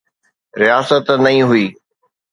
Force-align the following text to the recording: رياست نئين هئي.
رياست 0.59 1.07
نئين 1.23 1.45
هئي. 1.49 1.65